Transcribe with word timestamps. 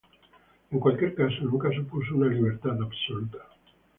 En 0.71 0.79
cualquier 0.79 1.13
caso, 1.13 1.43
nunca 1.43 1.69
supuso 1.71 2.15
una 2.15 2.25
libertad 2.33 2.75
absoluta. 2.81 3.37